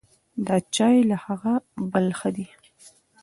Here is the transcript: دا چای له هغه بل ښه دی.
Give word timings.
دا 0.45 0.55
چای 0.75 0.97
له 1.09 1.17
هغه 1.25 1.53
بل 1.91 2.05
ښه 2.19 2.29
دی. 2.35 2.47